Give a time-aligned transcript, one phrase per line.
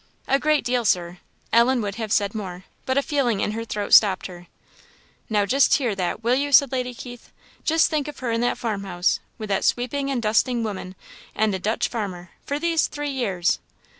[0.27, 1.19] "A great deal, Sir."
[1.53, 4.47] Ellen would have said more, but a feeling in her throat stopped her.
[5.29, 7.31] "Now, just hear that, will you?" said Lady Keith.
[7.63, 10.95] "Just think of her in that farmhouse, with that sweeping and dusting woman
[11.35, 13.59] and a Dutch farmer, for these three years!"